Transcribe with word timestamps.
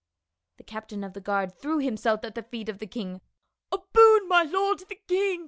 The 0.57 0.63
captain 0.63 1.03
of 1.03 1.13
the 1.13 1.21
guard 1.21 1.53
threw 1.53 1.77
himself 1.77 2.23
at 2.23 2.33
the 2.33 2.41
feet 2.41 2.69
of 2.69 2.79
the 2.79 2.87
king." 2.87 3.21
A 3.71 3.77
boon, 3.77 4.27
my 4.27 4.41
lord 4.41 4.79
the 4.89 4.97
king 5.07 5.39